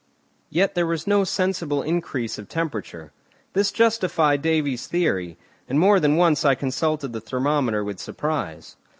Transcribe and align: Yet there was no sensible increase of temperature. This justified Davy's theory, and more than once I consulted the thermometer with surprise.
Yet 0.49 0.73
there 0.73 0.87
was 0.87 1.05
no 1.05 1.23
sensible 1.23 1.83
increase 1.83 2.39
of 2.39 2.49
temperature. 2.49 3.11
This 3.53 3.71
justified 3.71 4.41
Davy's 4.41 4.87
theory, 4.87 5.37
and 5.69 5.79
more 5.79 5.99
than 5.99 6.15
once 6.15 6.43
I 6.43 6.55
consulted 6.55 7.13
the 7.13 7.21
thermometer 7.21 7.83
with 7.83 7.99
surprise. 7.99 8.77